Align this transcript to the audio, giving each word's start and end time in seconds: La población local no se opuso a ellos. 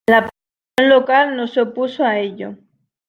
La 0.07 0.21
población 0.77 0.97
local 0.99 1.35
no 1.37 1.45
se 1.45 1.61
opuso 1.61 2.03
a 2.03 2.17
ellos. 2.17 2.55